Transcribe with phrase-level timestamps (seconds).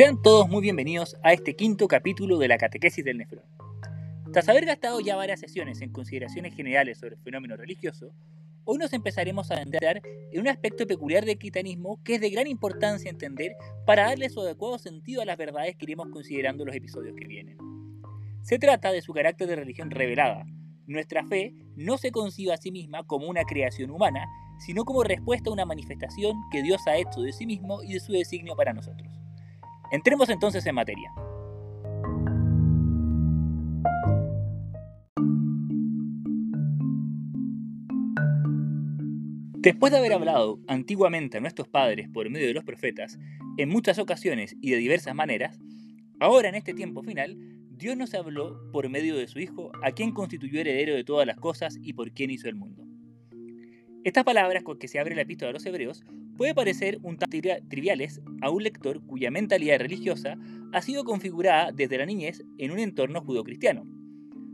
[0.00, 3.44] Sean todos muy bienvenidos a este quinto capítulo de la catequesis del nefrón.
[4.32, 8.10] Tras haber gastado ya varias sesiones en consideraciones generales sobre el fenómeno religioso,
[8.64, 10.00] hoy nos empezaremos a adentrar
[10.32, 13.52] en un aspecto peculiar del critanismo que es de gran importancia entender
[13.84, 17.26] para darle su adecuado sentido a las verdades que iremos considerando en los episodios que
[17.26, 17.58] vienen.
[18.40, 20.46] Se trata de su carácter de religión revelada.
[20.86, 24.24] Nuestra fe no se concibe a sí misma como una creación humana,
[24.64, 28.00] sino como respuesta a una manifestación que Dios ha hecho de sí mismo y de
[28.00, 29.19] su designio para nosotros.
[29.92, 31.12] Entremos entonces en materia.
[39.62, 43.18] Después de haber hablado antiguamente a nuestros padres por medio de los profetas,
[43.58, 45.58] en muchas ocasiones y de diversas maneras,
[46.18, 47.36] ahora en este tiempo final,
[47.68, 51.36] Dios nos habló por medio de su Hijo, a quien constituyó heredero de todas las
[51.36, 52.86] cosas y por quien hizo el mundo.
[54.02, 56.04] Estas palabras con que se abre la epístola de los Hebreos
[56.40, 57.36] puede parecer un tanto
[57.68, 60.38] triviales a un lector cuya mentalidad religiosa
[60.72, 63.84] ha sido configurada desde la niñez en un entorno judo-cristiano.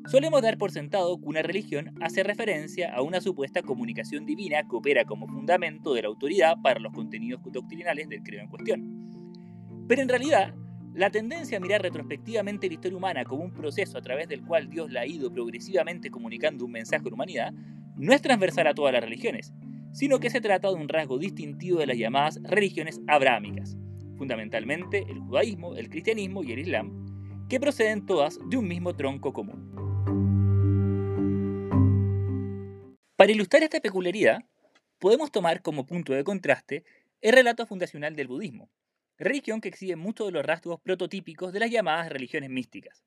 [0.09, 4.75] Solemos dar por sentado que una religión hace referencia a una supuesta comunicación divina que
[4.75, 9.87] opera como fundamento de la autoridad para los contenidos doctrinales del credo en cuestión.
[9.87, 10.55] Pero en realidad,
[10.93, 14.69] la tendencia a mirar retrospectivamente la historia humana como un proceso a través del cual
[14.69, 17.55] Dios la ha ido progresivamente comunicando un mensaje a la humanidad
[17.97, 19.55] no es transversal a todas las religiones,
[19.97, 23.79] sino que se trata de un rasgo distintivo de las llamadas religiones abrahámicas,
[24.19, 29.33] fundamentalmente el judaísmo, el cristianismo y el islam, que proceden todas de un mismo tronco
[29.33, 29.73] común.
[33.17, 34.45] Para ilustrar esta peculiaridad,
[34.99, 36.85] podemos tomar como punto de contraste
[37.23, 38.69] el relato fundacional del budismo,
[39.17, 43.03] religión que exhibe muchos de los rasgos prototípicos de las llamadas religiones místicas.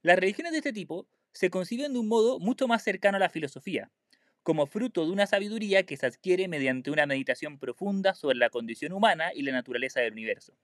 [0.00, 3.28] Las religiones de este tipo se conciben de un modo mucho más cercano a la
[3.28, 3.90] filosofía,
[4.48, 8.94] como fruto de una sabiduría que se adquiere mediante una meditación profunda sobre la condición
[8.94, 10.54] humana y la naturaleza del universo.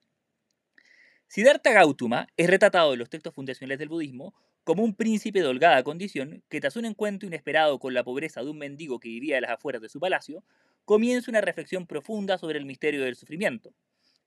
[1.28, 4.34] Siddhartha Gautama es retratado en los textos fundacionales del budismo
[4.64, 8.48] como un príncipe de holgada condición que tras un encuentro inesperado con la pobreza de
[8.48, 10.42] un mendigo que vivía a las afueras de su palacio,
[10.86, 13.74] comienza una reflexión profunda sobre el misterio del sufrimiento.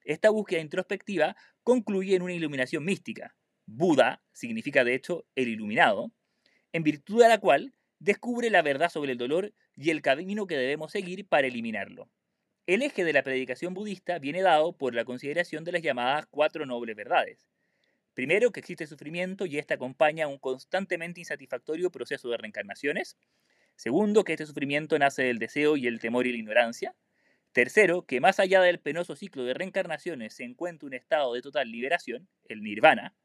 [0.04, 3.36] Esta búsqueda introspectiva concluye en una iluminación mística.
[3.66, 6.12] Buda significa de hecho el iluminado,
[6.74, 10.58] en virtud de la cual descubre la verdad sobre el dolor y el camino que
[10.58, 12.10] debemos seguir para eliminarlo.
[12.66, 16.66] El eje de la predicación budista viene dado por la consideración de las llamadas cuatro
[16.66, 17.48] nobles verdades.
[18.14, 23.16] Primero, que existe sufrimiento y ésta acompaña un constantemente insatisfactorio proceso de reencarnaciones.
[23.76, 26.96] Segundo, que este sufrimiento nace del deseo y el temor y la ignorancia.
[27.52, 31.72] Tercero, que más allá del penoso ciclo de reencarnaciones se encuentra un estado de total
[31.72, 33.16] liberación, el nirvana.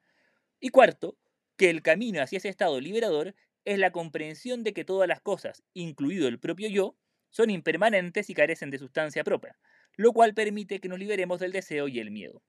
[0.61, 1.17] Y cuarto,
[1.57, 3.35] que el camino hacia ese estado liberador
[3.65, 6.97] es la comprensión de que todas las cosas, incluido el propio yo,
[7.31, 9.59] son impermanentes y carecen de sustancia propia,
[9.97, 12.43] lo cual permite que nos liberemos del deseo y el miedo.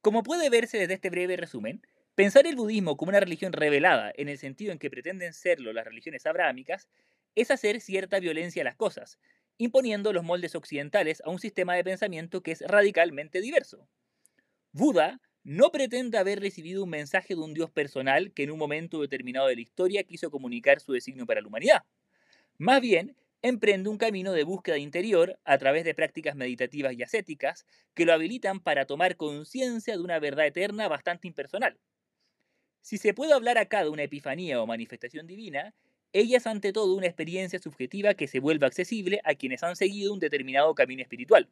[0.00, 1.82] Como puede verse desde este breve resumen,
[2.14, 5.84] pensar el budismo como una religión revelada en el sentido en que pretenden serlo las
[5.84, 6.88] religiones abrahámicas
[7.34, 9.18] es hacer cierta violencia a las cosas,
[9.58, 13.88] imponiendo los moldes occidentales a un sistema de pensamiento que es radicalmente diverso.
[14.72, 19.00] Buda no pretende haber recibido un mensaje de un Dios personal que en un momento
[19.00, 21.84] determinado de la historia quiso comunicar su designio para la humanidad.
[22.58, 27.66] Más bien, emprende un camino de búsqueda interior a través de prácticas meditativas y ascéticas
[27.94, 31.78] que lo habilitan para tomar conciencia de una verdad eterna bastante impersonal.
[32.80, 35.74] Si se puede hablar acá de una epifanía o manifestación divina,
[36.12, 40.12] ella es ante todo una experiencia subjetiva que se vuelve accesible a quienes han seguido
[40.12, 41.48] un determinado camino espiritual.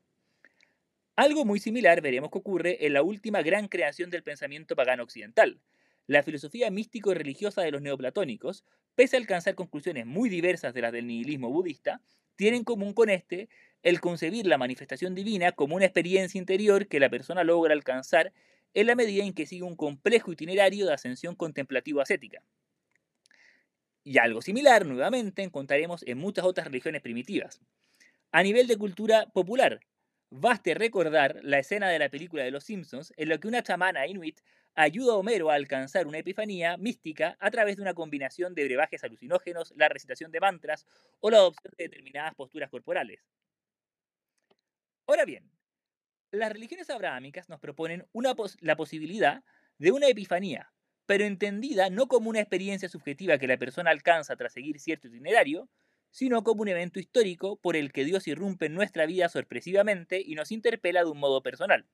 [1.17, 5.59] Algo muy similar veremos que ocurre en la última gran creación del pensamiento pagano occidental.
[6.07, 10.83] La filosofía místico y religiosa de los neoplatónicos, pese a alcanzar conclusiones muy diversas de
[10.83, 12.03] las del nihilismo budista,
[12.37, 13.49] tiene en común con este
[13.83, 18.35] el concebir la manifestación divina como una experiencia interior que la persona logra alcanzar
[18.75, 22.43] en la medida en que sigue un complejo itinerario de ascensión contemplativo-ascética.
[24.05, 27.59] Y algo similar, nuevamente, encontraremos en muchas otras religiones primitivas.
[28.33, 29.81] A nivel de cultura popular,
[30.31, 34.07] Baste recordar la escena de la película de Los Simpsons en la que una chamana
[34.09, 34.41] inuit
[34.75, 39.05] ayuda a Homero a alcanzar una epifanía mística a través de una combinación de brebajes
[39.05, 40.85] alucinógenos, la recitación de mantras
[41.21, 43.25] o la adopción de determinadas posturas corporales.
[45.07, 45.49] Ahora bien,
[46.33, 48.07] las religiones abrahámicas nos proponen
[48.61, 49.45] la posibilidad
[49.79, 50.73] de una epifanía,
[51.07, 55.69] pero entendida no como una experiencia subjetiva que la persona alcanza tras seguir cierto itinerario,
[56.11, 60.35] sino como un evento histórico por el que Dios irrumpe en nuestra vida sorpresivamente y
[60.35, 61.87] nos interpela de un modo personal.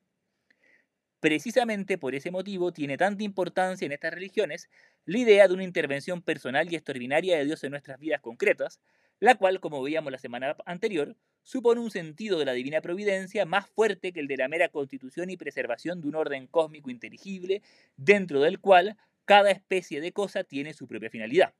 [1.23, 4.69] Precisamente por ese motivo tiene tanta importancia en estas religiones
[5.05, 8.81] la idea de una intervención personal y extraordinaria de Dios en nuestras vidas concretas,
[9.21, 13.69] la cual, como veíamos la semana anterior, supone un sentido de la divina providencia más
[13.69, 17.61] fuerte que el de la mera constitución y preservación de un orden cósmico inteligible,
[17.95, 21.53] dentro del cual cada especie de cosa tiene su propia finalidad.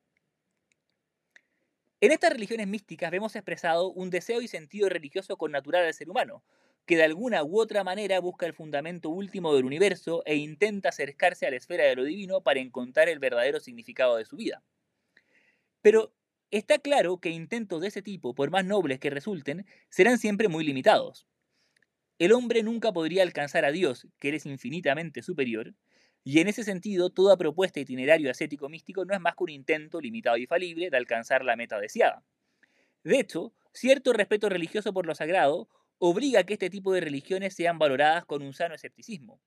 [2.04, 6.44] En estas religiones místicas vemos expresado un deseo y sentido religioso connatural al ser humano,
[6.86, 11.48] que de alguna u otra manera busca el fundamento último del universo e intenta acercarse
[11.48, 14.62] a la esfera de lo divino para encontrar el verdadero significado de su vida.
[15.82, 16.14] Pero
[16.52, 20.66] está claro que intentos de ese tipo, por más nobles que resulten, serán siempre muy
[20.66, 21.26] limitados.
[22.20, 25.74] El hombre nunca podría alcanzar a Dios, que es infinitamente superior,
[26.24, 30.00] y en ese sentido, toda propuesta itinerario ascético místico no es más que un intento
[30.00, 32.24] limitado y falible de alcanzar la meta deseada.
[33.04, 35.68] De hecho, cierto respeto religioso por lo sagrado
[35.98, 39.42] obliga a que este tipo de religiones sean valoradas con un sano escepticismo,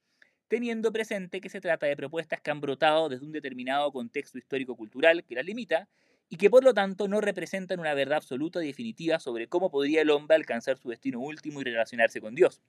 [0.49, 5.25] teniendo presente que se trata de propuestas que han brotado desde un determinado contexto histórico-cultural
[5.25, 5.88] que las limita
[6.29, 10.02] y que por lo tanto no representan una verdad absoluta y definitiva sobre cómo podría
[10.02, 12.61] el hombre alcanzar su destino último y relacionarse con Dios.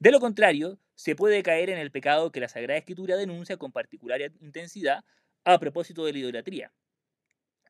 [0.00, 3.72] De lo contrario, se puede caer en el pecado que la Sagrada Escritura denuncia con
[3.72, 5.04] particular intensidad
[5.44, 6.72] a propósito de la idolatría.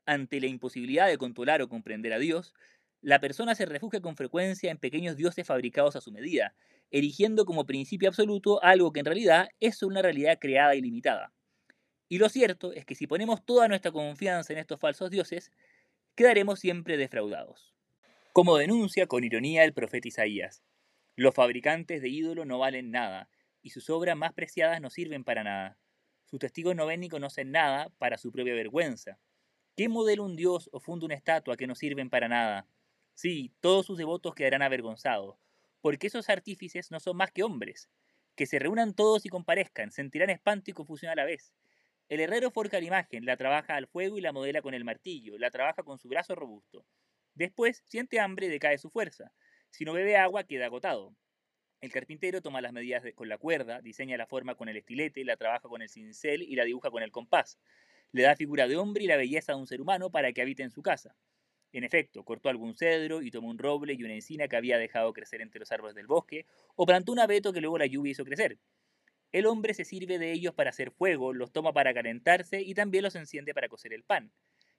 [0.04, 2.54] Ante la imposibilidad de controlar o comprender a Dios,
[3.00, 6.54] la persona se refugia con frecuencia en pequeños dioses fabricados a su medida,
[6.90, 11.32] erigiendo como principio absoluto algo que en realidad es una realidad creada y limitada.
[12.08, 15.50] Y lo cierto es que si ponemos toda nuestra confianza en estos falsos dioses,
[16.14, 17.74] quedaremos siempre defraudados.
[18.32, 20.62] Como denuncia con ironía el profeta Isaías,
[21.18, 23.28] los fabricantes de ídolos no valen nada,
[23.60, 25.76] y sus obras más preciadas no sirven para nada.
[26.26, 29.18] Sus testigos no ven ni conocen nada para su propia vergüenza.
[29.76, 32.68] ¿Qué modela un dios o funda una estatua que no sirven para nada?
[33.14, 35.36] Sí, todos sus devotos quedarán avergonzados,
[35.80, 37.90] porque esos artífices no son más que hombres.
[38.36, 41.52] Que se reúnan todos y comparezcan, sentirán espanto y confusión a la vez.
[42.08, 45.36] El herrero forja la imagen, la trabaja al fuego y la modela con el martillo,
[45.36, 46.86] la trabaja con su brazo robusto.
[47.34, 49.32] Después siente hambre y decae su fuerza.
[49.70, 51.14] Si no bebe agua, queda agotado.
[51.80, 55.36] El carpintero toma las medidas con la cuerda, diseña la forma con el estilete, la
[55.36, 57.58] trabaja con el cincel y la dibuja con el compás.
[58.12, 60.62] Le da figura de hombre y la belleza de un ser humano para que habite
[60.62, 61.16] en su casa.
[61.72, 65.12] En efecto, cortó algún cedro y tomó un roble y una encina que había dejado
[65.12, 68.24] crecer entre los árboles del bosque, o plantó un abeto que luego la lluvia hizo
[68.24, 68.58] crecer.
[69.32, 73.04] El hombre se sirve de ellos para hacer fuego, los toma para calentarse y también
[73.04, 74.32] los enciende para cocer el pan.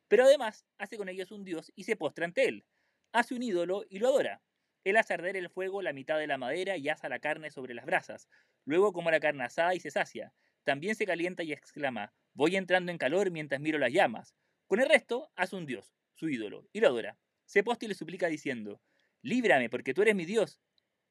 [0.08, 2.66] Pero además hace con ellos un dios y se postra ante él.
[3.14, 4.42] Hace un ídolo y lo adora.
[4.84, 7.74] Él hace arder el fuego la mitad de la madera y asa la carne sobre
[7.74, 8.30] las brasas.
[8.66, 10.34] Luego come la carne asada y se sacia.
[10.64, 14.36] También se calienta y exclama, voy entrando en calor mientras miro las llamas.
[14.68, 17.18] Con el resto hace un dios, su ídolo, y lo adora.
[17.46, 18.82] Se posta y le suplica diciendo,
[19.22, 20.62] líbrame porque tú eres mi Dios.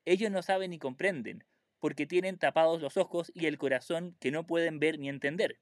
[0.04, 1.44] Ellos no saben ni comprenden,
[1.80, 5.58] porque tienen tapados los ojos y el corazón que no pueden ver ni entender.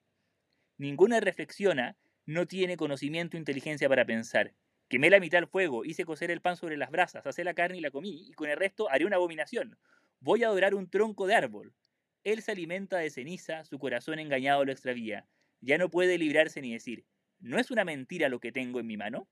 [0.76, 4.54] Ninguna reflexiona, no tiene conocimiento o inteligencia para pensar.
[4.88, 7.78] Quemé la mitad al fuego, hice cocer el pan sobre las brasas, hacé la carne
[7.78, 9.76] y la comí, y con el resto haré una abominación.
[10.20, 11.74] Voy a adorar un tronco de árbol.
[12.22, 15.26] Él se alimenta de ceniza, su corazón engañado lo extravía.
[15.60, 17.04] Ya no puede librarse ni decir,
[17.40, 19.28] ¿no es una mentira lo que tengo en mi mano?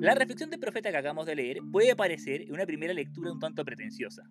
[0.00, 3.38] La reflexión del profeta que acabamos de leer puede parecer en una primera lectura un
[3.38, 4.24] tanto pretenciosa.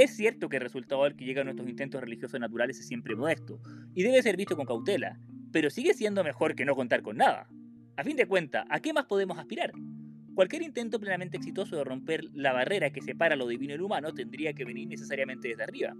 [0.00, 3.60] Es cierto que el resultado al que llegan nuestros intentos religiosos naturales es siempre modesto,
[3.94, 5.20] y debe ser visto con cautela,
[5.52, 7.50] pero sigue siendo mejor que no contar con nada.
[7.98, 9.72] A fin de cuentas, ¿a qué más podemos aspirar?
[10.34, 14.14] Cualquier intento plenamente exitoso de romper la barrera que separa lo divino y lo humano
[14.14, 15.94] tendría que venir necesariamente desde arriba.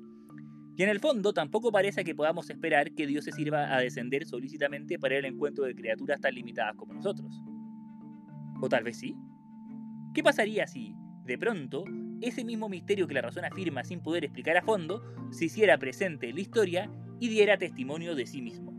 [0.78, 4.24] Y en el fondo tampoco parece que podamos esperar que Dios se sirva a descender
[4.24, 7.38] solícitamente para el encuentro de criaturas tan limitadas como nosotros.
[8.62, 9.14] ¿O tal vez sí?
[10.14, 10.94] ¿Qué pasaría si,
[11.30, 11.84] de pronto,
[12.20, 16.28] ese mismo misterio que la razón afirma sin poder explicar a fondo, se hiciera presente
[16.28, 18.72] en la historia y diera testimonio de sí mismo.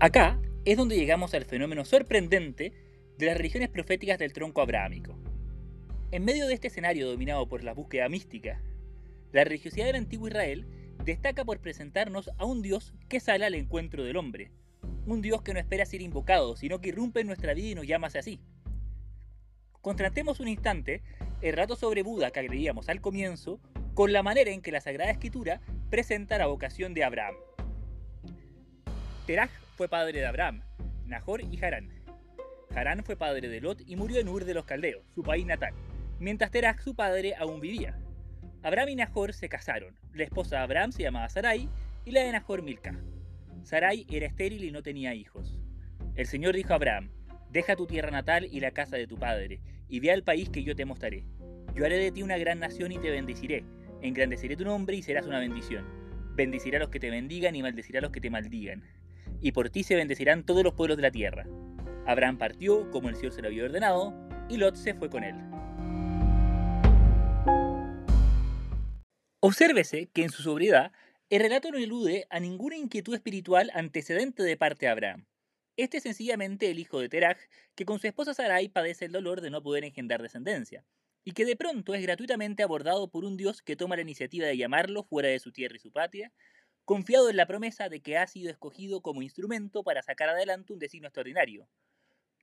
[0.00, 2.72] Acá es donde llegamos al fenómeno sorprendente
[3.18, 5.14] de las religiones proféticas del tronco abrahámico.
[6.10, 8.62] En medio de este escenario dominado por la búsqueda mística,
[9.32, 10.64] la religiosidad del antiguo Israel
[11.06, 14.50] destaca por presentarnos a un Dios que sale al encuentro del hombre.
[15.06, 17.86] Un Dios que no espera ser invocado, sino que irrumpe en nuestra vida y nos
[17.86, 18.40] llama así.
[19.80, 21.04] Contrastemos un instante
[21.42, 23.60] el rato sobre Buda que agreguíamos al comienzo
[23.94, 25.60] con la manera en que la Sagrada Escritura
[25.90, 27.36] presenta la vocación de Abraham.
[29.26, 30.62] Teraj fue padre de Abraham,
[31.06, 31.88] Nahor y Harán.
[32.74, 35.72] Harán fue padre de Lot y murió en Ur de los Caldeos, su país natal,
[36.18, 37.96] mientras Teraj, su padre, aún vivía.
[38.62, 39.98] Abraham y Nahor se casaron.
[40.12, 41.68] La esposa de Abraham se llamaba Sarai
[42.04, 42.98] y la de Nahor Milca.
[43.62, 45.58] Sarai era estéril y no tenía hijos.
[46.14, 47.10] El Señor dijo a Abraham,
[47.50, 50.62] deja tu tierra natal y la casa de tu padre, y ve al país que
[50.62, 51.24] yo te mostraré.
[51.74, 53.64] Yo haré de ti una gran nación y te bendeciré.
[54.02, 55.84] Engrandeceré tu nombre y serás una bendición.
[56.34, 58.82] Bendeciré a los que te bendigan y maldeciré a los que te maldigan.
[59.40, 61.46] Y por ti se bendecirán todos los pueblos de la tierra.
[62.06, 64.14] Abraham partió, como el Señor se lo había ordenado,
[64.48, 65.34] y Lot se fue con él.
[69.48, 70.90] Obsérvese que en su sobriedad
[71.30, 75.28] el relato no elude a ninguna inquietud espiritual antecedente de parte de Abraham.
[75.76, 77.38] Este es sencillamente el hijo de Teraj,
[77.76, 80.84] que con su esposa Sarai padece el dolor de no poder engendrar descendencia
[81.22, 84.56] y que de pronto es gratuitamente abordado por un Dios que toma la iniciativa de
[84.56, 86.32] llamarlo fuera de su tierra y su patria,
[86.84, 90.80] confiado en la promesa de que ha sido escogido como instrumento para sacar adelante un
[90.80, 91.68] destino extraordinario.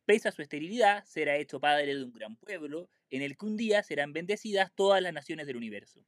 [0.05, 3.57] Pese a su esterilidad, será hecho padre de un gran pueblo, en el que un
[3.57, 6.05] día serán bendecidas todas las naciones del universo.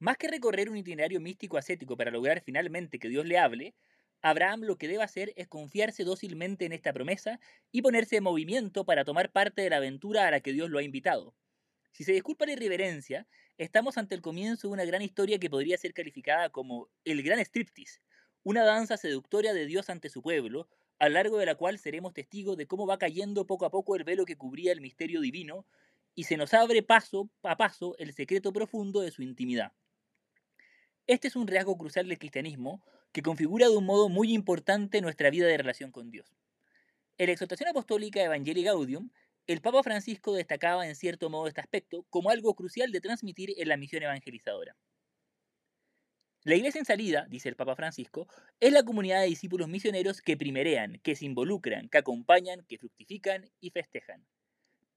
[0.00, 3.74] Más que recorrer un itinerario místico ascético para lograr finalmente que Dios le hable,
[4.22, 7.40] Abraham lo que debe hacer es confiarse dócilmente en esta promesa
[7.72, 10.78] y ponerse en movimiento para tomar parte de la aventura a la que Dios lo
[10.78, 11.34] ha invitado.
[11.90, 13.26] Si se disculpa la irreverencia,
[13.56, 17.40] estamos ante el comienzo de una gran historia que podría ser calificada como el gran
[17.40, 18.00] striptease,
[18.44, 20.68] una danza seductora de Dios ante su pueblo,
[21.00, 23.96] a lo largo de la cual seremos testigos de cómo va cayendo poco a poco
[23.96, 25.66] el velo que cubría el misterio divino
[26.14, 29.72] y se nos abre paso a paso el secreto profundo de su intimidad.
[31.08, 35.30] Este es un rasgo crucial del cristianismo que configura de un modo muy importante nuestra
[35.30, 36.36] vida de relación con Dios.
[37.16, 39.08] En la exhortación apostólica Evangelii Gaudium,
[39.46, 43.68] el Papa Francisco destacaba en cierto modo este aspecto como algo crucial de transmitir en
[43.68, 44.76] la misión evangelizadora.
[46.42, 48.28] La iglesia en salida, dice el Papa Francisco,
[48.60, 53.50] es la comunidad de discípulos misioneros que primerean, que se involucran, que acompañan, que fructifican
[53.60, 54.26] y festejan.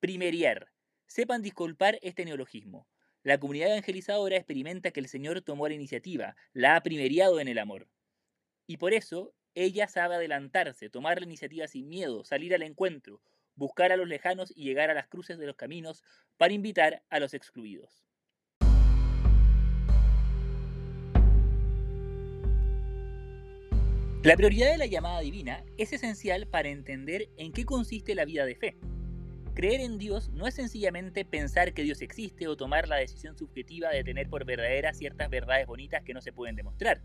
[0.02, 0.74] Primeriar.
[1.08, 2.86] Sepan disculpar este neologismo.
[3.24, 7.60] La comunidad evangelizadora experimenta que el Señor tomó la iniciativa, la ha primeriado en el
[7.60, 7.88] amor.
[8.66, 13.22] Y por eso ella sabe adelantarse, tomar la iniciativa sin miedo, salir al encuentro,
[13.54, 16.04] buscar a los lejanos y llegar a las cruces de los caminos
[16.38, 18.04] para invitar a los excluidos.
[24.24, 28.46] La prioridad de la llamada divina es esencial para entender en qué consiste la vida
[28.46, 28.78] de fe.
[29.54, 33.90] Creer en Dios no es sencillamente pensar que Dios existe o tomar la decisión subjetiva
[33.90, 37.02] de tener por verdaderas ciertas verdades bonitas que no se pueden demostrar.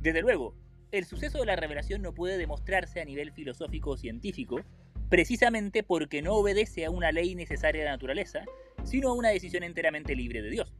[0.00, 0.56] Desde luego,
[0.90, 4.62] el suceso de la revelación no puede demostrarse a nivel filosófico o científico,
[5.10, 8.42] precisamente porque no obedece a una ley necesaria de la naturaleza,
[8.84, 10.74] sino a una decisión enteramente libre de Dios.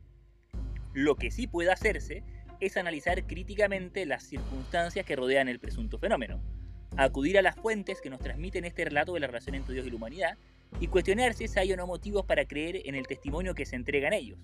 [0.94, 2.24] Lo que sí puede hacerse
[2.58, 6.42] es analizar críticamente las circunstancias que rodean el presunto fenómeno,
[6.96, 9.90] acudir a las fuentes que nos transmiten este relato de la relación entre Dios y
[9.90, 10.38] la humanidad
[10.78, 14.08] y cuestionarse si hay o no motivos para creer en el testimonio que se entrega
[14.08, 14.38] en ellos.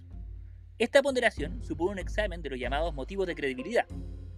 [0.79, 3.87] Esta ponderación supone un examen de los llamados motivos de credibilidad,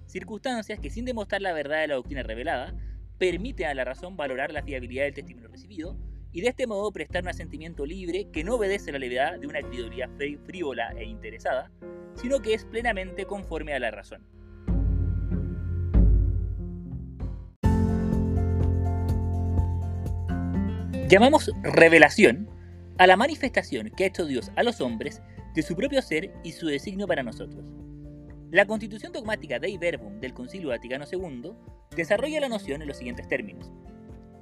[0.07, 2.75] circunstancias que sin demostrar la verdad de la doctrina revelada,
[3.19, 5.97] permite a la razón valorar la fiabilidad del testimonio recibido
[6.33, 9.47] y de este modo prestar un asentimiento libre que no obedece a la levedad de
[9.47, 10.11] una credibilidad
[10.45, 11.71] frívola e interesada,
[12.15, 14.25] sino que es plenamente conforme a la razón.
[21.09, 22.51] Llamamos revelación
[22.99, 25.23] a la manifestación que ha hecho Dios a los hombres
[25.55, 27.65] de su propio ser y su designio para nosotros.
[28.51, 31.53] La constitución dogmática Dei Verbum del Concilio Vaticano II
[31.97, 33.73] desarrolla la noción en los siguientes términos.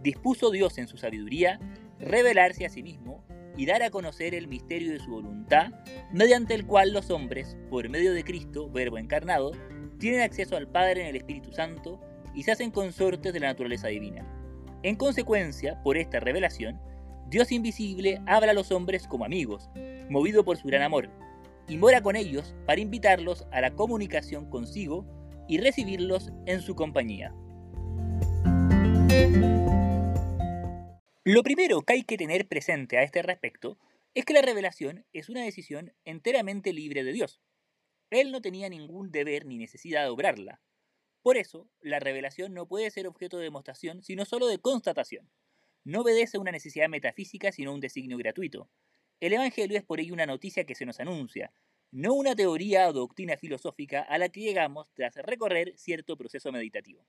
[0.03, 1.61] Dispuso Dios en su sabiduría
[2.01, 3.25] revelarse a sí mismo
[3.57, 5.71] y dar a conocer el misterio de su voluntad,
[6.13, 9.53] mediante el cual los hombres, por medio de Cristo, Verbo encarnado,
[10.01, 12.01] tienen acceso al Padre en el Espíritu Santo
[12.35, 14.36] y se hacen consortes de la naturaleza divina.
[14.83, 16.81] En consecuencia, por esta revelación,
[17.29, 19.69] Dios invisible habla a los hombres como amigos,
[20.09, 21.11] movido por su gran amor,
[21.69, 25.05] y mora con ellos para invitarlos a la comunicación consigo
[25.49, 27.35] y recibirlos en su compañía.
[31.25, 33.79] Lo primero que hay que tener presente a este respecto
[34.15, 37.41] es que la revelación es una decisión enteramente libre de Dios.
[38.11, 40.61] Él no tenía ningún deber ni necesidad de obrarla.
[41.27, 45.29] Por eso, la revelación no puede ser objeto de demostración, sino solo de constatación.
[45.83, 48.71] No obedece a una necesidad metafísica, sino a un designio gratuito.
[49.19, 51.53] El Evangelio es por ello una noticia que se nos anuncia,
[51.91, 57.05] no una teoría o doctrina filosófica a la que llegamos tras recorrer cierto proceso meditativo.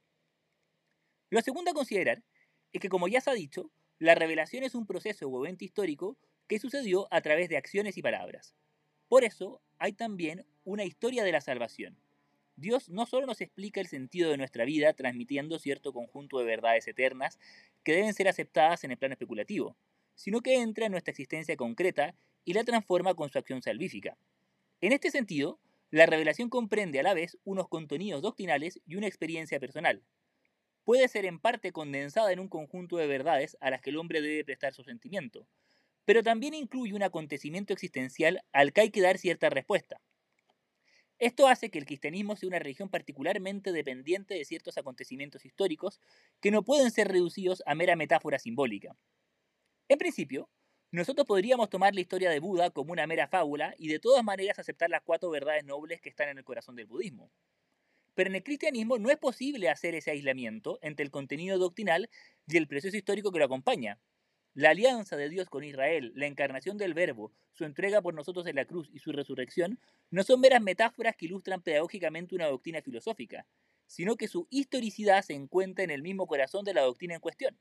[1.29, 2.23] Lo segundo a considerar
[2.73, 3.69] es que, como ya se ha dicho,
[3.99, 8.01] la revelación es un proceso o evento histórico que sucedió a través de acciones y
[8.01, 8.55] palabras.
[9.09, 11.99] Por eso, hay también una historia de la salvación.
[12.57, 16.87] Dios no solo nos explica el sentido de nuestra vida transmitiendo cierto conjunto de verdades
[16.87, 17.37] eternas
[17.83, 19.77] que deben ser aceptadas en el plano especulativo,
[20.15, 24.17] sino que entra en nuestra existencia concreta y la transforma con su acción salvífica.
[24.81, 25.59] En este sentido,
[25.91, 30.03] la revelación comprende a la vez unos contenidos doctrinales y una experiencia personal.
[30.83, 34.19] Puede ser en parte condensada en un conjunto de verdades a las que el hombre
[34.21, 35.47] debe prestar su sentimiento,
[36.05, 40.01] pero también incluye un acontecimiento existencial al que hay que dar cierta respuesta.
[41.19, 45.99] Esto hace que el cristianismo sea una religión particularmente dependiente de ciertos acontecimientos históricos
[46.39, 48.95] que no pueden ser reducidos a mera metáfora simbólica.
[49.89, 50.47] En principio,
[50.91, 54.59] nosotros podríamos tomar la historia de Buda como una mera fábula y de todas maneras
[54.59, 57.31] aceptar las cuatro verdades nobles que están en el corazón del budismo.
[58.13, 62.09] Pero en el cristianismo no es posible hacer ese aislamiento entre el contenido doctrinal
[62.47, 63.99] y el proceso histórico que lo acompaña.
[64.57, 68.55] La alianza de Dios con Israel, la encarnación del Verbo, su entrega por nosotros en
[68.55, 73.45] la cruz y su resurrección no son meras metáforas que ilustran pedagógicamente una doctrina filosófica,
[73.85, 77.59] sino que su historicidad se encuentra en el mismo corazón de la doctrina en cuestión.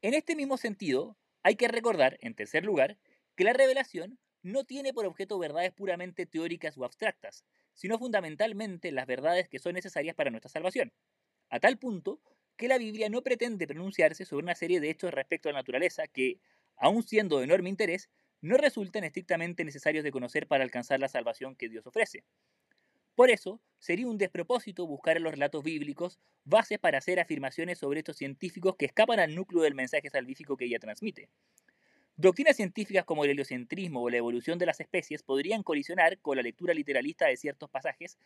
[0.00, 2.96] En este mismo sentido, hay que recordar, en tercer lugar,
[3.34, 9.08] que la revelación no tiene por objeto verdades puramente teóricas o abstractas, sino fundamentalmente las
[9.08, 10.92] verdades que son necesarias para nuestra salvación,
[11.50, 12.20] a tal punto
[12.58, 16.08] que la Biblia no pretende pronunciarse sobre una serie de hechos respecto a la naturaleza
[16.08, 16.40] que,
[16.76, 18.10] aun siendo de enorme interés,
[18.42, 22.24] no resultan estrictamente necesarios de conocer para alcanzar la salvación que Dios ofrece.
[23.14, 28.00] Por eso, sería un despropósito buscar en los relatos bíblicos bases para hacer afirmaciones sobre
[28.00, 31.28] estos científicos que escapan al núcleo del mensaje salvífico que ella transmite.
[32.16, 36.42] Doctrinas científicas como el heliocentrismo o la evolución de las especies podrían colisionar con la
[36.42, 38.18] lectura literalista de ciertos pasajes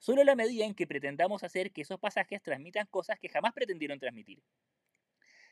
[0.00, 4.00] solo la medida en que pretendamos hacer que esos pasajes transmitan cosas que jamás pretendieron
[4.00, 4.42] transmitir.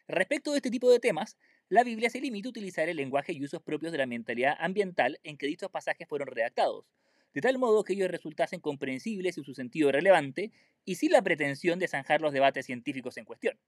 [0.08, 1.36] Respecto de este tipo de temas,
[1.68, 5.20] la Biblia se limita a utilizar el lenguaje y usos propios de la mentalidad ambiental
[5.22, 6.86] en que dichos pasajes fueron redactados,
[7.34, 10.50] de tal modo que ellos resultasen comprensibles y su sentido relevante,
[10.86, 13.58] y sin la pretensión de zanjar los debates científicos en cuestión.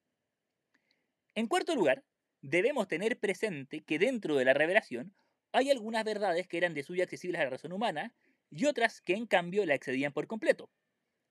[1.34, 2.02] En cuarto lugar,
[2.40, 5.14] debemos tener presente que dentro de la revelación
[5.52, 8.14] hay algunas verdades que eran de suya accesibles a la razón humana
[8.50, 10.70] y otras que en cambio la excedían por completo.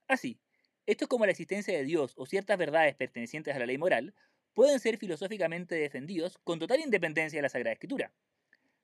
[0.07, 0.41] Así,
[0.85, 4.15] esto como la existencia de Dios o ciertas verdades pertenecientes a la ley moral
[4.53, 8.13] pueden ser filosóficamente defendidos con total independencia de la Sagrada Escritura.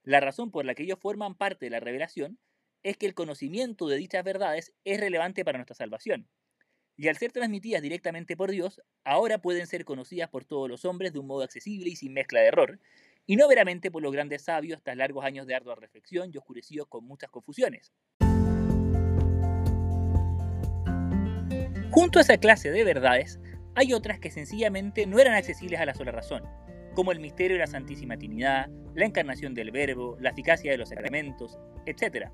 [0.03, 2.39] La razón por la que ellos forman parte de la revelación
[2.83, 6.29] es que el conocimiento de dichas verdades es relevante para nuestra salvación,
[6.97, 11.13] y al ser transmitidas directamente por Dios, ahora pueden ser conocidas por todos los hombres
[11.13, 12.79] de un modo accesible y sin mezcla de error,
[13.25, 16.87] y no veramente por los grandes sabios tras largos años de ardua reflexión y oscurecidos
[16.87, 17.93] con muchas confusiones.
[21.91, 23.39] Junto a esa clase de verdades,
[23.73, 26.43] hay otras que sencillamente no eran accesibles a la sola razón,
[26.93, 30.89] como el misterio de la Santísima Trinidad, la encarnación del Verbo, la eficacia de los
[30.89, 32.29] sacramentos, etc.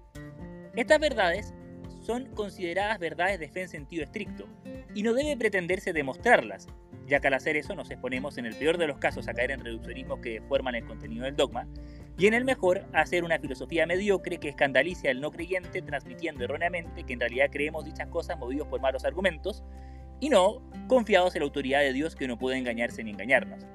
[0.75, 1.54] Estas verdades
[2.01, 4.47] son consideradas verdades de fe en sentido estricto,
[4.93, 6.67] y no debe pretenderse demostrarlas,
[7.12, 9.52] ya que al hacer eso nos exponemos en el peor de los casos a caer
[9.52, 11.67] en reduccionismos que forman el contenido del dogma,
[12.17, 16.45] y en el mejor a hacer una filosofía mediocre que escandalice al no creyente transmitiendo
[16.45, 19.62] erróneamente que en realidad creemos dichas cosas movidos por malos argumentos,
[20.21, 23.65] y no confiados en la autoridad de Dios que no puede engañarse ni engañarnos.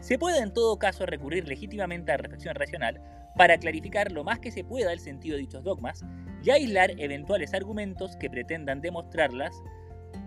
[0.00, 3.00] Se puede en todo caso recurrir legítimamente a la reflexión racional
[3.36, 6.04] para clarificar lo más que se pueda el sentido de dichos dogmas
[6.42, 9.54] y aislar eventuales argumentos que pretendan demostrarlas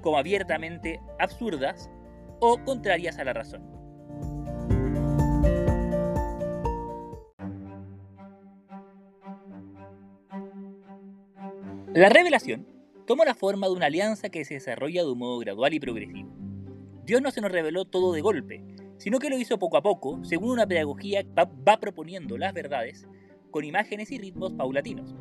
[0.01, 1.89] como abiertamente absurdas
[2.39, 3.75] o contrarias a la razón.
[11.93, 12.67] La revelación
[13.07, 16.29] toma la forma de una alianza que se desarrolla de un modo gradual y progresivo.
[17.05, 18.61] Dios no se nos reveló todo de golpe,
[18.97, 23.07] sino que lo hizo poco a poco, según una pedagogía que va, proponiendo las verdades
[23.51, 25.15] con imágenes y ritmos paulatinos.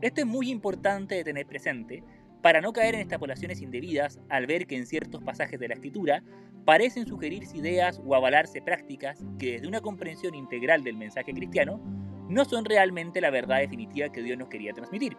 [0.00, 2.02] Esto es muy importante de tener presente
[2.46, 6.22] para no caer en extrapolaciones indebidas al ver que en ciertos pasajes de la escritura
[6.64, 11.80] parecen sugerirse ideas o avalarse prácticas que desde una comprensión integral del mensaje cristiano
[12.28, 15.16] no son realmente la verdad definitiva que Dios nos quería transmitir.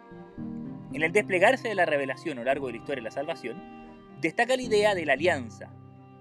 [0.94, 3.62] En el desplegarse de la revelación a lo largo de la historia de la salvación,
[4.22, 5.70] destaca la idea de la alianza.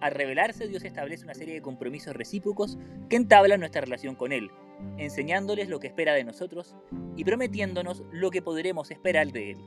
[0.02, 2.78] Al revelarse, Dios establece una serie de compromisos recíprocos
[3.10, 4.52] que entablan nuestra relación con Él,
[4.98, 6.76] enseñándoles lo que espera de nosotros
[7.16, 9.58] y prometiéndonos lo que podremos esperar de Él.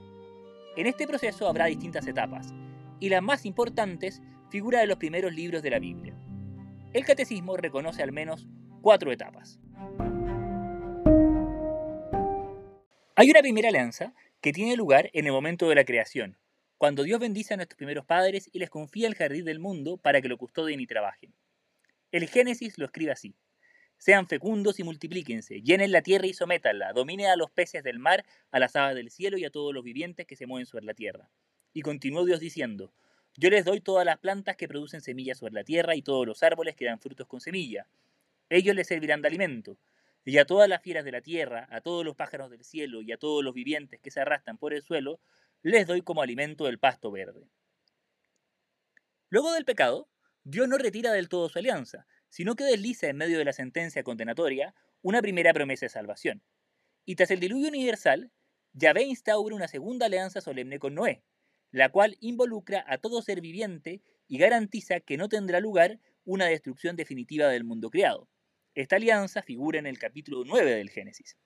[0.81, 2.55] En este proceso habrá distintas etapas,
[3.01, 6.16] y las más importantes figura de los primeros libros de la Biblia.
[6.95, 8.49] El catecismo reconoce al menos
[8.81, 9.61] cuatro etapas.
[13.14, 16.38] Hay una primera alianza que tiene lugar en el momento de la creación,
[16.79, 20.23] cuando Dios bendice a nuestros primeros padres y les confía el jardín del mundo para
[20.23, 21.35] que lo custodien y trabajen.
[22.11, 23.37] El Génesis lo escribe así.
[24.01, 28.25] Sean fecundos y multiplíquense, llenen la tierra y sométanla, dominen a los peces del mar,
[28.51, 30.95] a las aves del cielo y a todos los vivientes que se mueven sobre la
[30.95, 31.29] tierra.
[31.75, 32.95] Y continuó Dios diciendo,
[33.37, 36.43] yo les doy todas las plantas que producen semillas sobre la tierra y todos los
[36.43, 37.87] árboles que dan frutos con semilla.
[38.49, 39.77] Ellos les servirán de alimento.
[40.25, 43.13] Y a todas las fieras de la tierra, a todos los pájaros del cielo y
[43.13, 45.21] a todos los vivientes que se arrastran por el suelo,
[45.63, 47.49] les doy como alimento el pasto verde.
[49.29, 50.09] Luego del pecado,
[50.43, 54.03] Dios no retira del todo su alianza, sino que desliza en medio de la sentencia
[54.03, 56.43] condenatoria una primera promesa de salvación.
[57.05, 58.31] Y tras el diluvio universal,
[58.73, 61.23] Yahvé instaura una segunda alianza solemne con Noé,
[61.73, 66.97] la cual involucra a todo ser viviente y garantiza que no tendrá lugar una destrucción
[66.97, 68.29] definitiva del mundo creado.
[68.75, 71.37] Esta alianza figura en el capítulo 9 del Génesis.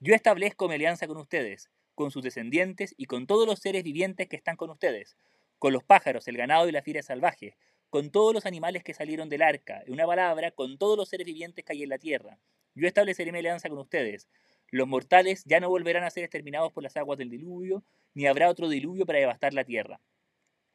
[0.00, 4.28] Yo establezco mi alianza con ustedes, con sus descendientes y con todos los seres vivientes
[4.28, 5.16] que están con ustedes,
[5.58, 7.56] con los pájaros, el ganado y la fiera salvaje,
[7.94, 11.24] con todos los animales que salieron del arca, en una palabra, con todos los seres
[11.24, 12.40] vivientes que hay en la tierra.
[12.74, 14.28] Yo estableceré mi alianza con ustedes.
[14.72, 18.50] Los mortales ya no volverán a ser exterminados por las aguas del diluvio, ni habrá
[18.50, 20.00] otro diluvio para devastar la tierra.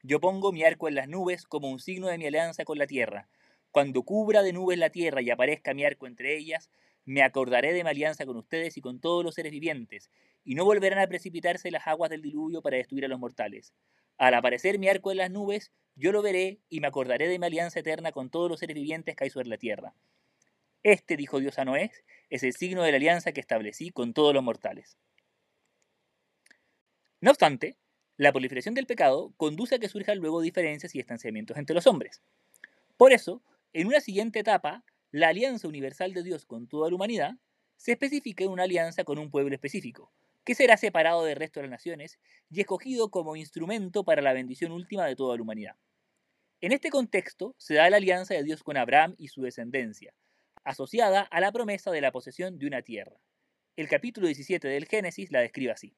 [0.01, 2.87] Yo pongo mi arco en las nubes como un signo de mi alianza con la
[2.87, 3.27] tierra.
[3.71, 6.69] Cuando cubra de nubes la tierra y aparezca mi arco entre ellas,
[7.09, 10.11] me acordaré de mi alianza con ustedes y con todos los seres vivientes,
[10.43, 13.73] y no volverán a precipitarse las aguas del diluvio para destruir a los mortales.
[14.19, 17.47] Al aparecer mi arco en las nubes, yo lo veré y me acordaré de mi
[17.47, 19.95] alianza eterna con todos los seres vivientes que hay sobre la tierra.
[20.83, 21.91] Este, dijo Dios a Noé,
[22.29, 24.99] es el signo de la alianza que establecí con todos los mortales.
[27.21, 27.75] No obstante,
[28.17, 32.21] la proliferación del pecado conduce a que surjan luego diferencias y distanciamientos entre los hombres.
[32.97, 33.41] Por eso,
[33.73, 37.31] en una siguiente etapa, la alianza universal de Dios con toda la humanidad
[37.77, 40.11] se especifica en una alianza con un pueblo específico,
[40.43, 42.19] que será separado del resto de las naciones
[42.49, 45.75] y escogido como instrumento para la bendición última de toda la humanidad.
[46.61, 50.13] En este contexto se da la alianza de Dios con Abraham y su descendencia,
[50.63, 53.15] asociada a la promesa de la posesión de una tierra.
[53.77, 55.95] El capítulo 17 del Génesis la describe así.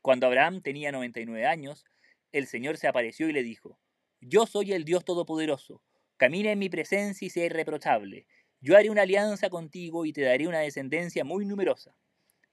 [0.00, 1.84] Cuando Abraham tenía 99 años,
[2.32, 3.78] el Señor se apareció y le dijo,
[4.20, 5.82] Yo soy el Dios Todopoderoso,
[6.16, 8.26] camina en mi presencia y sea irreprochable.
[8.60, 11.96] Yo haré una alianza contigo y te daré una descendencia muy numerosa.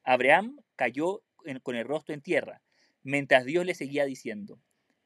[0.04, 1.24] Abraham cayó
[1.64, 2.62] con el rostro en tierra,
[3.04, 4.60] mientras Dios le seguía diciendo,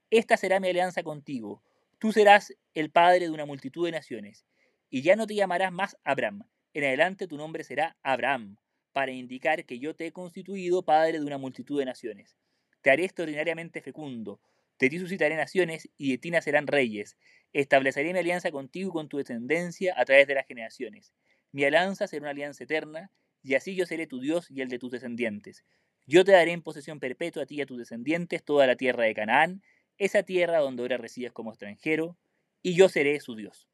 [0.09, 1.63] Esta será mi alianza contigo,
[1.99, 4.45] tú serás el padre de una multitud de naciones,
[4.89, 6.43] y ya no te llamarás más Abraham,
[6.73, 8.57] en adelante tu nombre será Abraham,
[8.91, 12.37] para indicar que yo te he constituido padre de una multitud de naciones.
[12.81, 14.39] Te haré extraordinariamente fecundo,
[14.79, 17.17] de ti suscitaré naciones y de ti nacerán reyes.
[17.53, 21.13] Estableceré mi alianza contigo y con tu descendencia a través de las generaciones.
[21.51, 23.11] Mi alianza será una alianza eterna,
[23.41, 25.63] y así yo seré tu Dios y el de tus descendientes.
[26.05, 29.03] Yo te daré en posesión perpetua a ti y a tus descendientes toda la tierra
[29.03, 29.63] de Canaán,
[29.97, 32.17] esa tierra donde ahora resides como extranjero,
[32.61, 33.67] y yo seré su Dios.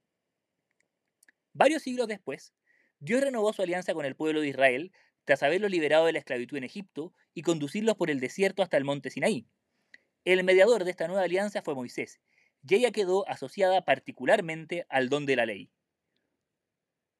[1.53, 2.53] Varios siglos después,
[2.99, 4.91] Dios renovó su alianza con el pueblo de Israel
[5.25, 8.83] tras haberlos liberado de la esclavitud en Egipto y conducirlos por el desierto hasta el
[8.83, 9.45] monte Sinaí.
[10.25, 12.21] El mediador de esta nueva alianza fue Moisés,
[12.65, 15.69] y ella quedó asociada particularmente al don de la ley.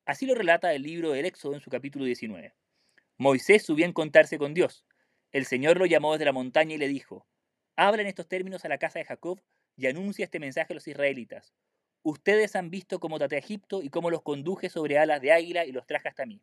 [0.05, 2.53] Así lo relata el libro del Éxodo en su capítulo 19.
[3.17, 4.85] Moisés subió a encontrarse con Dios.
[5.33, 7.27] El Señor lo llamó desde la montaña y le dijo,
[7.75, 9.41] Habla en estos términos a la casa de Jacob
[9.75, 11.53] y anuncia este mensaje a los israelitas.
[12.03, 15.65] Ustedes han visto cómo traté a Egipto y cómo los conduje sobre alas de águila
[15.65, 16.41] y los traje hasta mí.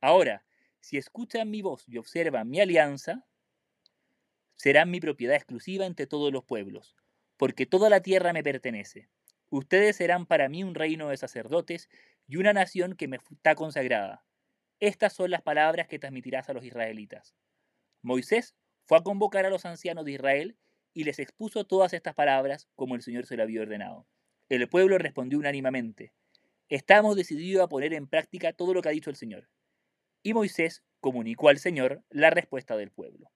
[0.00, 0.44] Ahora,
[0.78, 3.26] si escuchan mi voz y observan mi alianza,
[4.60, 6.94] serán mi propiedad exclusiva entre todos los pueblos,
[7.38, 9.08] porque toda la tierra me pertenece.
[9.48, 11.88] Ustedes serán para mí un reino de sacerdotes
[12.28, 14.22] y una nación que me está consagrada.
[14.78, 17.34] Estas son las palabras que transmitirás a los israelitas.
[18.02, 20.58] Moisés fue a convocar a los ancianos de Israel
[20.92, 24.06] y les expuso todas estas palabras como el Señor se lo había ordenado.
[24.50, 26.12] El pueblo respondió unánimemente,
[26.68, 29.48] estamos decididos a poner en práctica todo lo que ha dicho el Señor
[30.22, 33.30] y Moisés comunicó al Señor la respuesta del pueblo.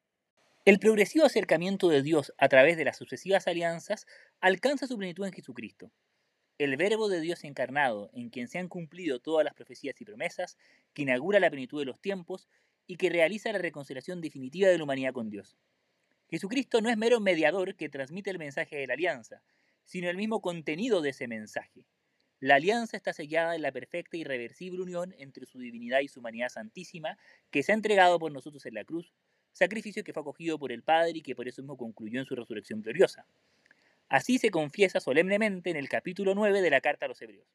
[0.66, 4.06] El progresivo acercamiento de Dios a través de las sucesivas alianzas
[4.40, 5.92] alcanza su plenitud en Jesucristo.
[6.56, 10.56] El Verbo de Dios encarnado, en quien se han cumplido todas las profecías y promesas,
[10.94, 12.48] que inaugura la plenitud de los tiempos
[12.86, 15.54] y que realiza la reconciliación definitiva de la humanidad con Dios.
[16.30, 19.42] Jesucristo no es mero mediador que transmite el mensaje de la alianza,
[19.84, 21.84] sino el mismo contenido de ese mensaje.
[22.40, 26.20] La alianza está sellada en la perfecta y irreversible unión entre su divinidad y su
[26.20, 27.18] humanidad santísima,
[27.50, 29.12] que se ha entregado por nosotros en la cruz,
[29.54, 32.34] sacrificio que fue acogido por el Padre y que por eso mismo concluyó en su
[32.34, 33.26] resurrección gloriosa.
[34.08, 37.48] Así se confiesa solemnemente en el capítulo 9 de la carta a los Hebreos.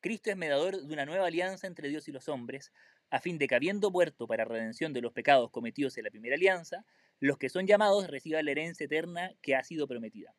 [0.00, 2.72] Cristo es mediador de una nueva alianza entre Dios y los hombres,
[3.10, 6.36] a fin de que habiendo muerto para redención de los pecados cometidos en la primera
[6.36, 6.84] alianza,
[7.18, 10.36] los que son llamados reciban la herencia eterna que ha sido prometida.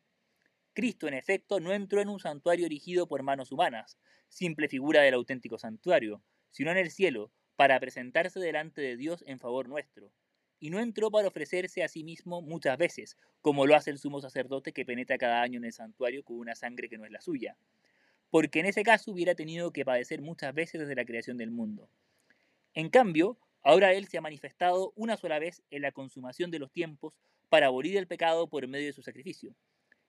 [0.72, 5.14] Cristo, en efecto, no entró en un santuario erigido por manos humanas, simple figura del
[5.14, 10.10] auténtico santuario, sino en el cielo, para presentarse delante de Dios en favor nuestro.
[10.60, 14.22] Y no entró para ofrecerse a sí mismo muchas veces, como lo hace el sumo
[14.22, 17.20] sacerdote que penetra cada año en el santuario con una sangre que no es la
[17.20, 17.58] suya,
[18.30, 21.90] porque en ese caso hubiera tenido que padecer muchas veces desde la creación del mundo.
[22.72, 26.72] En cambio, ahora Él se ha manifestado una sola vez en la consumación de los
[26.72, 27.12] tiempos
[27.50, 29.54] para abolir el pecado por medio de su sacrificio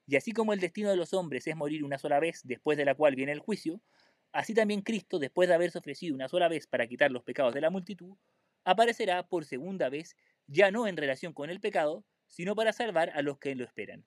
[0.08, 2.86] y así como el destino de los hombres es morir una sola vez, después de
[2.86, 3.82] la cual viene el juicio,
[4.32, 7.62] así también Cristo, después de haberse ofrecido una sola vez para quitar los pecados de
[7.62, 8.18] la multitud,
[8.64, 10.16] aparecerá por segunda vez,
[10.48, 14.06] ya no en relación con el pecado, sino para salvar a los que lo esperan.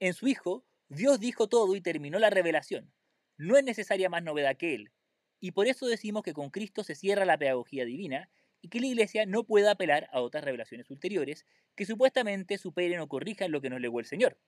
[0.00, 2.92] En su Hijo, Dios dijo todo y terminó la revelación.
[3.36, 4.92] No es necesaria más novedad que Él,
[5.40, 8.30] y por eso decimos que con Cristo se cierra la pedagogía divina
[8.62, 13.08] y que la Iglesia no puede apelar a otras revelaciones ulteriores que supuestamente superen o
[13.08, 14.38] corrijan lo que nos legó el Señor.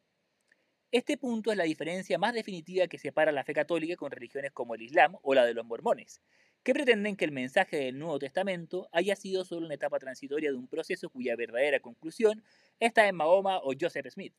[0.93, 4.77] Este punto es la diferencia más definitiva que separa la fe católica con religiones como
[4.77, 6.23] el Islam o la de los mormones,
[6.63, 10.57] que pretenden que el mensaje del Nuevo Testamento haya sido solo una etapa transitoria de
[10.57, 12.45] un proceso cuya verdadera conclusión
[12.79, 14.35] está en Mahoma o Joseph Smith.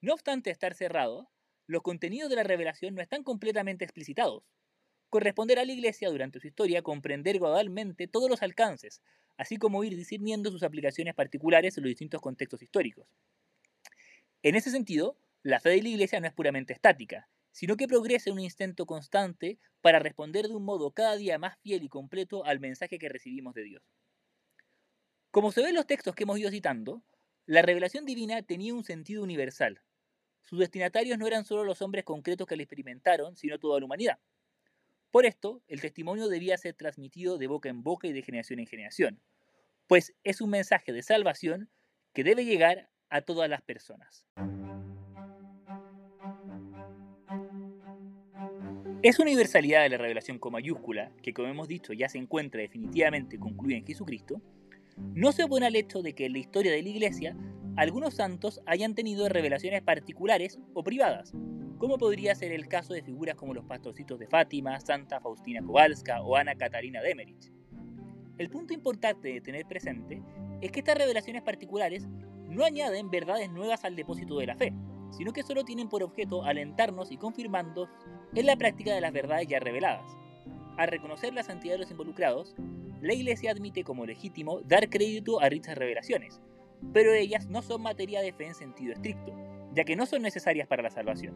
[0.00, 1.30] No obstante estar cerrado,
[1.66, 4.42] los contenidos de la revelación no están completamente explicitados.
[5.10, 9.02] Corresponderá a la Iglesia durante su historia comprender gradualmente todos los alcances,
[9.36, 13.06] así como ir discerniendo sus aplicaciones particulares en los distintos contextos históricos.
[14.42, 18.30] En ese sentido, la fe de la Iglesia no es puramente estática, sino que progresa
[18.30, 22.44] en un intento constante para responder de un modo cada día más fiel y completo
[22.44, 23.82] al mensaje que recibimos de Dios.
[25.30, 27.02] Como se ve en los textos que hemos ido citando,
[27.46, 29.82] la revelación divina tenía un sentido universal.
[30.42, 34.18] Sus destinatarios no eran solo los hombres concretos que la experimentaron, sino toda la humanidad.
[35.10, 38.66] Por esto, el testimonio debía ser transmitido de boca en boca y de generación en
[38.66, 39.20] generación,
[39.86, 41.70] pues es un mensaje de salvación
[42.14, 44.26] que debe llegar a todas las personas.
[49.02, 53.36] Esa universalidad de la revelación con mayúscula, que como hemos dicho ya se encuentra definitivamente
[53.36, 54.40] concluida en Jesucristo,
[54.96, 57.36] no se opone al hecho de que en la historia de la Iglesia
[57.74, 61.32] algunos santos hayan tenido revelaciones particulares o privadas,
[61.78, 66.22] como podría ser el caso de figuras como los pastorcitos de Fátima, Santa Faustina Kowalska
[66.22, 67.52] o Ana Catarina Demerich.
[68.38, 70.22] El punto importante de tener presente
[70.60, 72.06] es que estas revelaciones particulares
[72.48, 74.72] no añaden verdades nuevas al depósito de la fe,
[75.12, 77.88] sino que solo tienen por objeto alentarnos y confirmarnos
[78.34, 80.16] en la práctica de las verdades ya reveladas.
[80.76, 82.54] Al reconocer la santidad de los involucrados,
[83.00, 86.40] la Iglesia admite como legítimo dar crédito a dichas revelaciones,
[86.92, 89.32] pero ellas no son materia de fe en sentido estricto,
[89.74, 91.34] ya que no son necesarias para la salvación.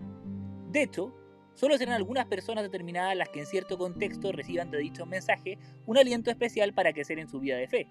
[0.71, 1.15] De hecho,
[1.55, 5.99] solo serán algunas personas determinadas las que en cierto contexto reciban de dicho mensaje un
[5.99, 7.89] aliento especial para crecer en su vida de fe,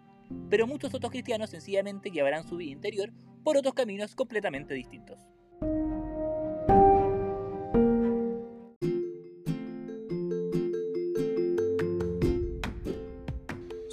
[0.50, 3.12] pero muchos otros cristianos sencillamente llevarán su vida interior
[3.44, 5.20] por otros caminos completamente distintos.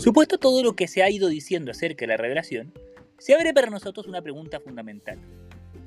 [0.03, 2.72] Supuesto todo lo que se ha ido diciendo acerca de la revelación,
[3.18, 5.16] se abre para nosotros una pregunta fundamental.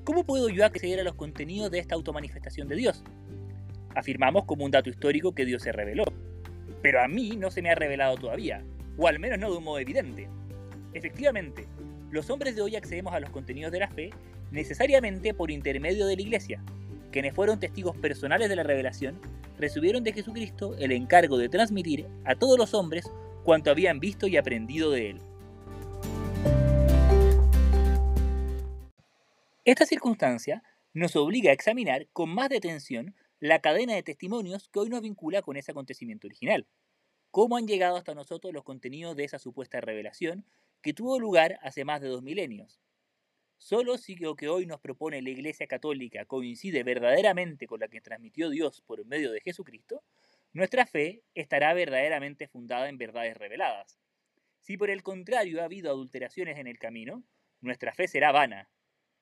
[0.05, 3.03] ¿Cómo puedo yo acceder a los contenidos de esta automanifestación de Dios?
[3.93, 6.05] Afirmamos como un dato histórico que Dios se reveló,
[6.81, 8.63] pero a mí no se me ha revelado todavía,
[8.97, 10.29] o al menos no de un modo evidente.
[10.93, 11.67] Efectivamente,
[12.15, 14.09] los hombres de hoy accedemos a los contenidos de la fe
[14.49, 16.63] necesariamente por intermedio de la Iglesia,
[17.11, 19.19] quienes fueron testigos personales de la revelación,
[19.59, 23.11] recibieron de Jesucristo el encargo de transmitir a todos los hombres
[23.43, 25.21] cuanto habían visto y aprendido de él.
[29.65, 34.89] Esta circunstancia nos obliga a examinar con más detención la cadena de testimonios que hoy
[34.89, 36.65] nos vincula con ese acontecimiento original.
[37.31, 40.45] Cómo han llegado hasta nosotros los contenidos de esa supuesta revelación
[40.85, 42.79] que tuvo lugar hace más de dos milenios.
[43.57, 48.01] Solo si lo que hoy nos propone la Iglesia Católica coincide verdaderamente con la que
[48.01, 50.03] transmitió Dios por medio de Jesucristo,
[50.53, 53.97] nuestra fe estará verdaderamente fundada en verdades reveladas.
[54.59, 57.23] Si por el contrario ha habido adulteraciones en el camino,
[57.61, 58.69] nuestra fe será vana.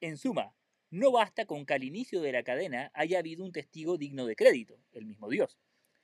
[0.02, 0.54] En suma,
[0.90, 4.36] no basta con que al inicio de la cadena haya habido un testigo digno de
[4.36, 5.58] crédito, el mismo Dios,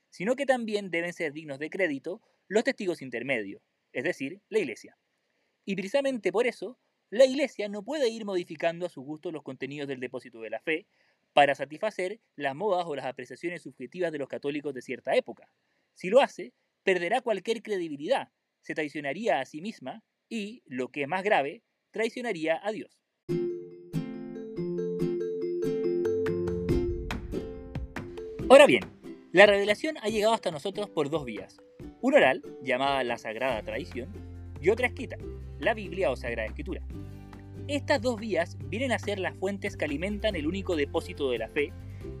[0.08, 3.60] sino que también deben ser dignos de crédito los testigos intermedios,
[3.92, 4.96] es decir, la Iglesia.
[5.64, 6.78] Y precisamente por eso,
[7.10, 10.60] la Iglesia no puede ir modificando a su gusto los contenidos del depósito de la
[10.60, 10.86] fe,
[11.32, 15.48] para satisfacer las modas o las apreciaciones subjetivas de los católicos de cierta época.
[15.94, 21.08] Si lo hace, perderá cualquier credibilidad, se traicionaría a sí misma y, lo que es
[21.08, 23.00] más grave, traicionaría a Dios.
[28.48, 28.82] Ahora bien,
[29.32, 31.60] la revelación ha llegado hasta nosotros por dos vías.
[32.00, 34.29] Una oral, llamada la Sagrada Tradición,
[34.60, 35.16] y otra escrita,
[35.58, 36.82] la Biblia o Sagrada Escritura.
[37.68, 41.48] Estas dos vías vienen a ser las fuentes que alimentan el único depósito de la
[41.48, 41.72] fe,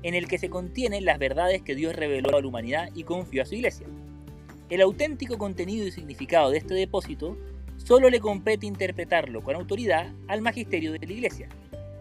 [0.02, 3.42] en el que se contienen las verdades que Dios reveló a la humanidad y confió
[3.42, 3.86] a su iglesia.
[4.68, 7.36] El auténtico contenido y significado de este depósito
[7.76, 11.48] solo le compete interpretarlo con autoridad al magisterio de la iglesia,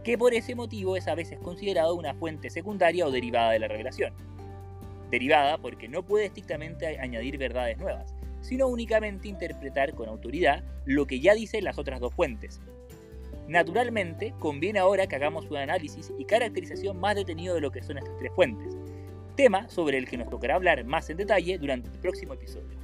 [0.03, 3.67] que por ese motivo es a veces considerado una fuente secundaria o derivada de la
[3.67, 4.13] revelación.
[5.09, 11.19] Derivada porque no puede estrictamente añadir verdades nuevas, sino únicamente interpretar con autoridad lo que
[11.19, 12.61] ya dicen las otras dos fuentes,
[13.49, 17.97] Naturalmente, conviene ahora que hagamos un análisis y caracterización más detenido de lo que son
[17.97, 18.77] estas tres fuentes,
[19.35, 22.77] tema sobre el que nos tocará hablar más en detalle durante el próximo episodio.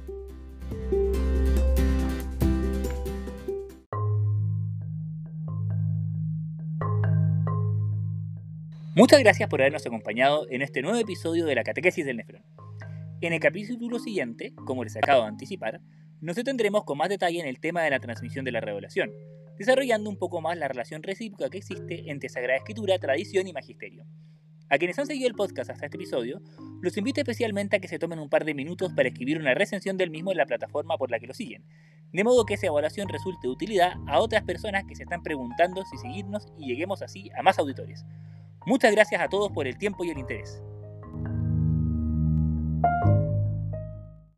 [8.96, 12.42] Muchas gracias por habernos acompañado en este nuevo episodio de la Catequesis del Nefrón.
[13.22, 15.80] En el capítulo siguiente, como les acabo de anticipar,
[16.20, 19.10] nos detendremos con más detalle en el tema de la transmisión de la revelación,
[19.58, 24.04] desarrollando un poco más la relación recíproca que existe entre Sagrada Escritura, tradición y magisterio.
[24.68, 26.42] A quienes han seguido el podcast hasta este episodio,
[26.82, 29.96] los invito especialmente a que se tomen un par de minutos para escribir una recensión
[29.96, 31.64] del mismo en la plataforma por la que lo siguen,
[32.12, 35.82] de modo que esa evaluación resulte de utilidad a otras personas que se están preguntando
[35.86, 38.04] si seguirnos y lleguemos así a más auditores.
[38.66, 40.60] Muchas gracias a todos por el tiempo y el interés.